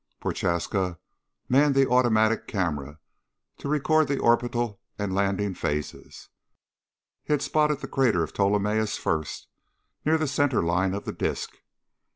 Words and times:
Prochaska 0.19 0.97
manned 1.47 1.75
the 1.75 1.87
automatic 1.87 2.47
camera 2.47 2.97
to 3.59 3.69
record 3.69 4.07
the 4.07 4.17
orbital 4.17 4.81
and 4.97 5.13
landing 5.13 5.53
phases. 5.53 6.29
He 7.23 7.37
spotted 7.37 7.81
the 7.81 7.87
Crater 7.87 8.23
of 8.23 8.33
Ptolemaeus 8.33 8.97
first, 8.97 9.47
near 10.03 10.17
the 10.17 10.27
center 10.27 10.63
line 10.63 10.95
of 10.95 11.05
the 11.05 11.13
disc. 11.13 11.55